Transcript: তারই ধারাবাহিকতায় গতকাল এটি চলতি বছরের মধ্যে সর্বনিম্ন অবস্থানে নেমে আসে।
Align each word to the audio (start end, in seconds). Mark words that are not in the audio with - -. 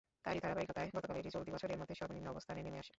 তারই 0.25 0.39
ধারাবাহিকতায় 0.39 0.89
গতকাল 0.93 1.15
এটি 1.17 1.29
চলতি 1.29 1.49
বছরের 1.51 1.77
মধ্যে 1.77 1.95
সর্বনিম্ন 1.95 2.27
অবস্থানে 2.29 2.59
নেমে 2.61 2.77
আসে। 2.77 2.89